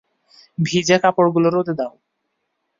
ভিজা 0.57 0.97
কাপড়্গুলো 0.97 1.49
রোদে 1.49 1.73
দাও। 1.73 1.93